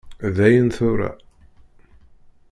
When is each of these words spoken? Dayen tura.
Dayen 0.35 0.69
tura. 0.75 1.09